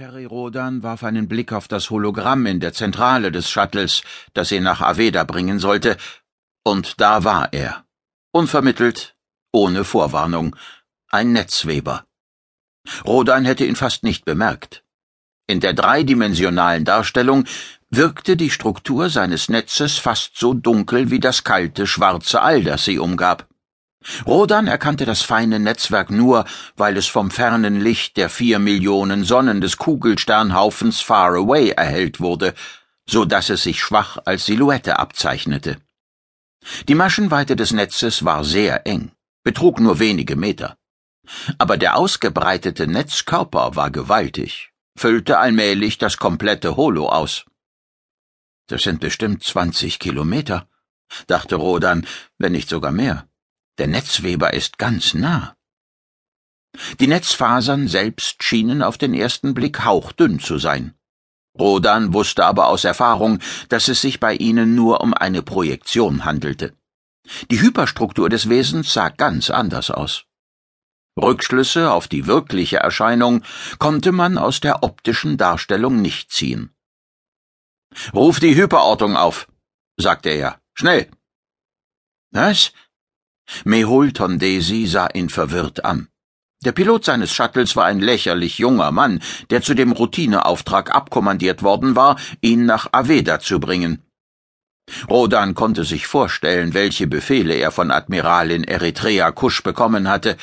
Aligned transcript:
Peri 0.00 0.24
Rodan 0.24 0.82
warf 0.82 1.04
einen 1.04 1.28
Blick 1.28 1.52
auf 1.52 1.68
das 1.68 1.90
Hologramm 1.90 2.46
in 2.46 2.58
der 2.58 2.72
Zentrale 2.72 3.30
des 3.30 3.50
Shuttles, 3.50 4.00
das 4.32 4.50
ihn 4.50 4.62
nach 4.62 4.80
Aveda 4.80 5.24
bringen 5.24 5.58
sollte, 5.58 5.98
und 6.64 7.02
da 7.02 7.22
war 7.24 7.52
er. 7.52 7.84
Unvermittelt, 8.32 9.14
ohne 9.52 9.84
Vorwarnung, 9.84 10.56
ein 11.10 11.32
Netzweber. 11.32 12.06
Rodan 13.04 13.44
hätte 13.44 13.66
ihn 13.66 13.76
fast 13.76 14.02
nicht 14.02 14.24
bemerkt. 14.24 14.84
In 15.46 15.60
der 15.60 15.74
dreidimensionalen 15.74 16.86
Darstellung 16.86 17.44
wirkte 17.90 18.38
die 18.38 18.48
Struktur 18.48 19.10
seines 19.10 19.50
Netzes 19.50 19.98
fast 19.98 20.38
so 20.38 20.54
dunkel 20.54 21.10
wie 21.10 21.20
das 21.20 21.44
kalte, 21.44 21.86
schwarze 21.86 22.40
All, 22.40 22.64
das 22.64 22.86
sie 22.86 22.98
umgab. 22.98 23.49
Rodan 24.26 24.66
erkannte 24.66 25.04
das 25.04 25.22
feine 25.22 25.58
Netzwerk 25.58 26.10
nur, 26.10 26.46
weil 26.76 26.96
es 26.96 27.06
vom 27.06 27.30
fernen 27.30 27.80
Licht 27.80 28.16
der 28.16 28.30
vier 28.30 28.58
Millionen 28.58 29.24
Sonnen 29.24 29.60
des 29.60 29.76
Kugelsternhaufens 29.76 31.00
Far 31.00 31.34
Away 31.34 31.70
erhellt 31.70 32.18
wurde, 32.18 32.54
so 33.06 33.24
dass 33.24 33.50
es 33.50 33.62
sich 33.62 33.80
schwach 33.80 34.18
als 34.24 34.46
Silhouette 34.46 34.98
abzeichnete. 34.98 35.76
Die 36.88 36.94
Maschenweite 36.94 37.56
des 37.56 37.72
Netzes 37.72 38.24
war 38.24 38.44
sehr 38.44 38.86
eng, 38.86 39.12
betrug 39.42 39.80
nur 39.80 39.98
wenige 39.98 40.36
Meter. 40.36 40.76
Aber 41.58 41.76
der 41.76 41.96
ausgebreitete 41.96 42.86
Netzkörper 42.86 43.76
war 43.76 43.90
gewaltig, 43.90 44.72
füllte 44.96 45.38
allmählich 45.38 45.98
das 45.98 46.16
komplette 46.16 46.76
Holo 46.76 47.08
aus. 47.08 47.44
Das 48.66 48.82
sind 48.82 49.00
bestimmt 49.00 49.44
zwanzig 49.44 49.98
Kilometer, 49.98 50.68
dachte 51.26 51.56
Rodan, 51.56 52.06
wenn 52.38 52.52
nicht 52.52 52.68
sogar 52.68 52.92
mehr. 52.92 53.29
Der 53.78 53.86
Netzweber 53.86 54.52
ist 54.54 54.78
ganz 54.78 55.14
nah. 55.14 55.56
Die 57.00 57.06
Netzfasern 57.06 57.88
selbst 57.88 58.42
schienen 58.42 58.82
auf 58.82 58.98
den 58.98 59.14
ersten 59.14 59.54
Blick 59.54 59.84
hauchdünn 59.84 60.38
zu 60.38 60.58
sein. 60.58 60.94
Rodan 61.58 62.14
wusste 62.14 62.44
aber 62.44 62.68
aus 62.68 62.84
Erfahrung, 62.84 63.40
dass 63.68 63.88
es 63.88 64.00
sich 64.00 64.20
bei 64.20 64.34
ihnen 64.34 64.74
nur 64.74 65.00
um 65.00 65.12
eine 65.14 65.42
Projektion 65.42 66.24
handelte. 66.24 66.74
Die 67.50 67.60
Hyperstruktur 67.60 68.28
des 68.28 68.48
Wesens 68.48 68.92
sah 68.92 69.08
ganz 69.08 69.50
anders 69.50 69.90
aus. 69.90 70.24
Rückschlüsse 71.20 71.92
auf 71.92 72.08
die 72.08 72.26
wirkliche 72.26 72.78
Erscheinung 72.78 73.42
konnte 73.78 74.12
man 74.12 74.38
aus 74.38 74.60
der 74.60 74.82
optischen 74.82 75.36
Darstellung 75.36 76.00
nicht 76.00 76.30
ziehen. 76.30 76.74
Ruf 78.14 78.38
die 78.40 78.54
Hyperortung 78.54 79.16
auf, 79.16 79.48
sagte 79.96 80.30
er. 80.30 80.60
Schnell. 80.74 81.10
Was? 82.30 82.72
Mehul 83.64 84.12
Tondesi 84.12 84.86
sah 84.86 85.08
ihn 85.12 85.28
verwirrt 85.28 85.84
an. 85.84 86.08
Der 86.62 86.72
Pilot 86.72 87.06
seines 87.06 87.32
Shuttles 87.32 87.74
war 87.74 87.86
ein 87.86 88.00
lächerlich 88.00 88.58
junger 88.58 88.90
Mann, 88.90 89.20
der 89.48 89.62
zu 89.62 89.72
dem 89.72 89.92
Routineauftrag 89.92 90.94
abkommandiert 90.94 91.62
worden 91.62 91.96
war, 91.96 92.16
ihn 92.42 92.66
nach 92.66 92.92
Aveda 92.92 93.40
zu 93.40 93.60
bringen. 93.60 94.02
Rodan 95.08 95.54
konnte 95.54 95.84
sich 95.84 96.06
vorstellen, 96.06 96.74
welche 96.74 97.06
Befehle 97.06 97.54
er 97.54 97.70
von 97.70 97.90
Admiralin 97.90 98.64
Eritrea 98.64 99.30
Kusch 99.30 99.62
bekommen 99.62 100.08
hatte. 100.08 100.36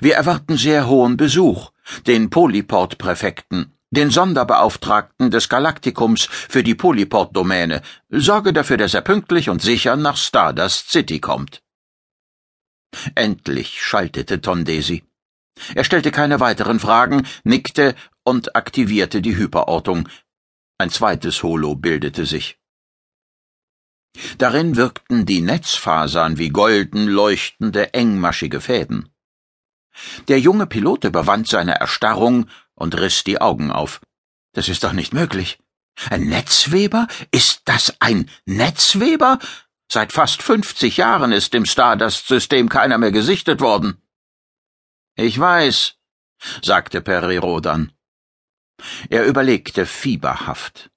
Wir 0.00 0.14
erwarten 0.14 0.56
sehr 0.56 0.88
hohen 0.88 1.16
Besuch, 1.16 1.70
den 2.06 2.30
Polyport-Präfekten, 2.30 3.72
den 3.90 4.10
Sonderbeauftragten 4.10 5.30
des 5.30 5.48
Galaktikums 5.48 6.28
für 6.30 6.62
die 6.62 6.74
Polyport-Domäne. 6.74 7.82
Sorge 8.10 8.52
dafür, 8.52 8.78
dass 8.78 8.94
er 8.94 9.02
pünktlich 9.02 9.48
und 9.48 9.62
sicher 9.62 9.96
nach 9.96 10.16
Stardust 10.16 10.90
City 10.90 11.20
kommt. 11.20 11.62
Endlich 13.14 13.82
schaltete 13.82 14.40
Tondesi. 14.40 15.04
Er 15.74 15.84
stellte 15.84 16.10
keine 16.10 16.40
weiteren 16.40 16.80
Fragen, 16.80 17.26
nickte 17.44 17.94
und 18.24 18.56
aktivierte 18.56 19.22
die 19.22 19.36
Hyperortung. 19.36 20.08
Ein 20.78 20.90
zweites 20.90 21.42
Holo 21.42 21.74
bildete 21.74 22.26
sich. 22.26 22.58
Darin 24.38 24.76
wirkten 24.76 25.24
die 25.24 25.40
Netzfasern 25.40 26.38
wie 26.38 26.50
golden 26.50 27.06
leuchtende, 27.06 27.94
engmaschige 27.94 28.60
Fäden. 28.60 29.08
Der 30.28 30.40
junge 30.40 30.66
Pilot 30.66 31.04
überwand 31.04 31.48
seine 31.48 31.76
Erstarrung 31.76 32.48
und 32.74 32.98
riss 32.98 33.24
die 33.24 33.40
Augen 33.40 33.70
auf. 33.70 34.00
Das 34.52 34.68
ist 34.68 34.84
doch 34.84 34.92
nicht 34.92 35.14
möglich. 35.14 35.58
Ein 36.10 36.24
Netzweber? 36.28 37.06
Ist 37.30 37.62
das 37.66 37.94
ein 38.00 38.30
Netzweber? 38.46 39.38
Seit 39.94 40.10
fast 40.10 40.42
fünfzig 40.42 40.96
Jahren 40.96 41.32
ist 41.32 41.54
im 41.54 41.66
Stardust-System 41.66 42.70
keiner 42.70 42.96
mehr 42.96 43.12
gesichtet 43.12 43.60
worden. 43.60 43.98
Ich 45.16 45.38
weiß, 45.38 45.96
sagte 46.62 47.02
Perero 47.02 47.60
dann. 47.60 47.92
Er 49.10 49.26
überlegte 49.26 49.84
fieberhaft. 49.84 50.90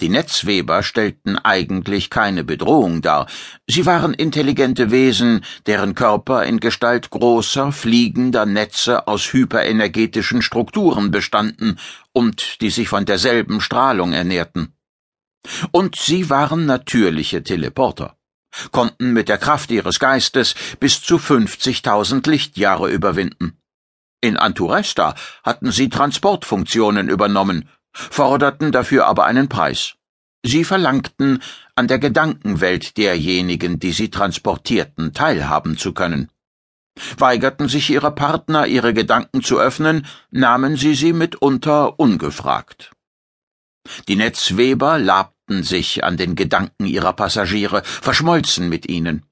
Die 0.00 0.08
Netzweber 0.08 0.84
stellten 0.84 1.38
eigentlich 1.38 2.08
keine 2.08 2.44
Bedrohung 2.44 3.02
dar. 3.02 3.26
Sie 3.66 3.84
waren 3.84 4.14
intelligente 4.14 4.92
Wesen, 4.92 5.44
deren 5.66 5.96
Körper 5.96 6.44
in 6.44 6.60
Gestalt 6.60 7.10
großer, 7.10 7.72
fliegender 7.72 8.46
Netze 8.46 9.08
aus 9.08 9.32
hyperenergetischen 9.32 10.40
Strukturen 10.40 11.10
bestanden 11.10 11.80
und 12.12 12.60
die 12.60 12.70
sich 12.70 12.88
von 12.88 13.06
derselben 13.06 13.60
Strahlung 13.60 14.12
ernährten. 14.12 14.72
Und 15.72 15.96
sie 15.96 16.30
waren 16.30 16.64
natürliche 16.64 17.42
Teleporter 17.42 18.15
konnten 18.72 19.12
mit 19.12 19.28
der 19.28 19.38
Kraft 19.38 19.70
ihres 19.70 19.98
Geistes 19.98 20.54
bis 20.80 21.02
zu 21.02 21.16
50.000 21.16 22.28
Lichtjahre 22.28 22.90
überwinden. 22.90 23.58
In 24.20 24.36
Anturesta 24.36 25.14
hatten 25.44 25.70
sie 25.70 25.88
Transportfunktionen 25.88 27.08
übernommen, 27.08 27.68
forderten 27.92 28.72
dafür 28.72 29.06
aber 29.06 29.24
einen 29.24 29.48
Preis. 29.48 29.94
Sie 30.42 30.64
verlangten, 30.64 31.42
an 31.74 31.88
der 31.88 31.98
Gedankenwelt 31.98 32.96
derjenigen, 32.96 33.78
die 33.78 33.92
sie 33.92 34.10
transportierten, 34.10 35.12
teilhaben 35.12 35.76
zu 35.76 35.92
können. 35.92 36.30
Weigerten 37.18 37.68
sich 37.68 37.90
ihre 37.90 38.10
Partner, 38.10 38.66
ihre 38.66 38.94
Gedanken 38.94 39.42
zu 39.42 39.58
öffnen, 39.58 40.06
nahmen 40.30 40.76
sie 40.76 40.94
sie 40.94 41.12
mitunter 41.12 41.98
ungefragt. 41.98 42.92
Die 44.08 44.16
Netzweber 44.16 44.98
labten 44.98 45.35
labten 45.46 45.62
sich 45.62 46.04
an 46.04 46.16
den 46.16 46.34
Gedanken 46.34 46.86
ihrer 46.86 47.12
Passagiere, 47.12 47.82
verschmolzen 47.84 48.68
mit 48.68 48.88
ihnen. 48.88 49.22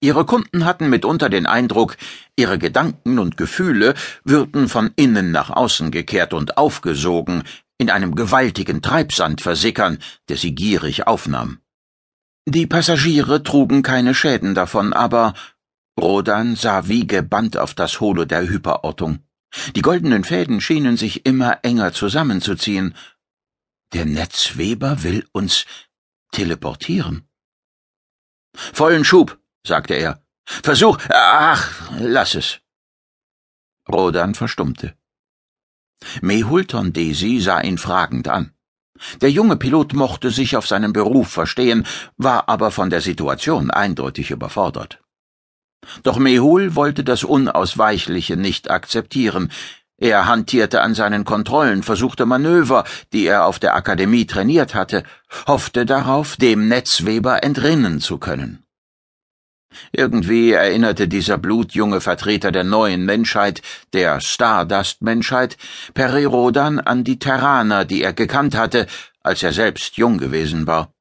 Ihre 0.00 0.26
Kunden 0.26 0.64
hatten 0.64 0.90
mitunter 0.90 1.28
den 1.28 1.46
Eindruck, 1.46 1.96
ihre 2.36 2.58
Gedanken 2.58 3.18
und 3.18 3.36
Gefühle 3.36 3.94
würden 4.24 4.68
von 4.68 4.90
innen 4.96 5.30
nach 5.30 5.50
außen 5.50 5.90
gekehrt 5.90 6.34
und 6.34 6.58
aufgesogen, 6.58 7.44
in 7.78 7.88
einem 7.88 8.14
gewaltigen 8.14 8.82
Treibsand 8.82 9.40
versickern, 9.40 9.98
der 10.28 10.36
sie 10.36 10.54
gierig 10.54 11.06
aufnahm. 11.06 11.58
Die 12.46 12.66
Passagiere 12.66 13.42
trugen 13.42 13.82
keine 13.82 14.14
Schäden 14.14 14.54
davon, 14.54 14.92
aber 14.92 15.34
Rodan 15.98 16.56
sah 16.56 16.88
wie 16.88 17.06
gebannt 17.06 17.56
auf 17.56 17.74
das 17.74 18.00
Holo 18.00 18.24
der 18.24 18.48
Hyperortung. 18.48 19.20
Die 19.76 19.82
goldenen 19.82 20.24
Fäden 20.24 20.60
schienen 20.60 20.96
sich 20.96 21.26
immer 21.26 21.58
enger 21.62 21.92
zusammenzuziehen, 21.92 22.94
der 23.92 24.04
Netzweber 24.04 25.02
will 25.02 25.26
uns 25.32 25.66
teleportieren. 26.32 27.28
Vollen 28.54 29.04
Schub, 29.04 29.38
sagte 29.66 29.94
er. 29.94 30.22
Versuch. 30.44 30.98
Ach, 31.10 31.90
lass 31.98 32.34
es. 32.34 32.60
Rodan 33.88 34.34
verstummte. 34.34 34.96
Mehulton 36.20 36.92
Desi 36.92 37.40
sah 37.40 37.60
ihn 37.60 37.78
fragend 37.78 38.28
an. 38.28 38.52
Der 39.20 39.30
junge 39.30 39.56
Pilot 39.56 39.94
mochte 39.94 40.30
sich 40.30 40.56
auf 40.56 40.66
seinen 40.66 40.92
Beruf 40.92 41.28
verstehen, 41.30 41.86
war 42.16 42.48
aber 42.48 42.70
von 42.70 42.90
der 42.90 43.00
Situation 43.00 43.70
eindeutig 43.70 44.30
überfordert. 44.30 45.02
Doch 46.02 46.18
Mehul 46.18 46.76
wollte 46.76 47.02
das 47.02 47.24
Unausweichliche 47.24 48.36
nicht 48.36 48.70
akzeptieren. 48.70 49.50
Er 49.98 50.26
hantierte 50.26 50.80
an 50.80 50.94
seinen 50.94 51.24
Kontrollen, 51.24 51.82
versuchte 51.82 52.26
Manöver, 52.26 52.84
die 53.12 53.26
er 53.26 53.46
auf 53.46 53.58
der 53.58 53.76
Akademie 53.76 54.26
trainiert 54.26 54.74
hatte, 54.74 55.04
hoffte 55.46 55.86
darauf, 55.86 56.36
dem 56.36 56.68
Netzweber 56.68 57.44
entrinnen 57.44 58.00
zu 58.00 58.18
können. 58.18 58.64
Irgendwie 59.92 60.52
erinnerte 60.52 61.08
dieser 61.08 61.38
blutjunge 61.38 62.00
Vertreter 62.00 62.52
der 62.52 62.64
neuen 62.64 63.04
Menschheit, 63.04 63.62
der 63.92 64.20
Stardust-Menschheit, 64.20 65.56
Perirodan 65.94 66.78
an 66.78 67.04
die 67.04 67.18
Terraner, 67.18 67.84
die 67.84 68.02
er 68.02 68.12
gekannt 68.12 68.54
hatte, 68.54 68.86
als 69.22 69.42
er 69.42 69.52
selbst 69.52 69.96
jung 69.96 70.18
gewesen 70.18 70.66
war. 70.66 70.92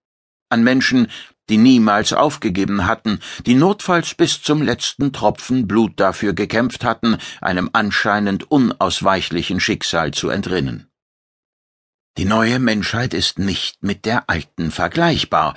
An 0.51 0.63
Menschen, 0.63 1.07
die 1.49 1.57
niemals 1.57 2.11
aufgegeben 2.13 2.85
hatten, 2.85 3.19
die 3.45 3.55
notfalls 3.55 4.15
bis 4.15 4.41
zum 4.41 4.61
letzten 4.61 5.13
Tropfen 5.13 5.67
Blut 5.67 5.99
dafür 5.99 6.33
gekämpft 6.33 6.83
hatten, 6.83 7.17
einem 7.39 7.69
anscheinend 7.73 8.51
unausweichlichen 8.51 9.59
Schicksal 9.59 10.11
zu 10.11 10.29
entrinnen. 10.29 10.87
Die 12.17 12.25
neue 12.25 12.59
Menschheit 12.59 13.13
ist 13.13 13.39
nicht 13.39 13.81
mit 13.81 14.05
der 14.05 14.29
alten 14.29 14.71
vergleichbar, 14.71 15.55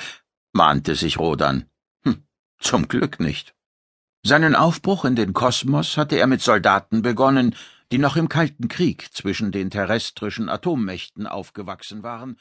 mahnte 0.53 0.95
sich 0.95 1.19
Rodan. 1.19 1.67
Hm, 2.05 2.23
zum 2.61 2.87
Glück 2.87 3.19
nicht. 3.19 3.55
Seinen 4.23 4.55
Aufbruch 4.55 5.05
in 5.05 5.17
den 5.17 5.33
Kosmos 5.33 5.97
hatte 5.97 6.17
er 6.17 6.29
mit 6.29 6.41
Soldaten 6.41 7.03
begonnen, 7.03 7.57
die 7.91 7.99
noch 7.99 8.17
im 8.17 8.29
Kalten 8.29 8.69
Krieg 8.69 9.13
zwischen 9.13 9.51
den 9.51 9.71
terrestrischen 9.71 10.49
Atommächten 10.49 11.27
aufgewachsen 11.27 12.03
waren 12.03 12.39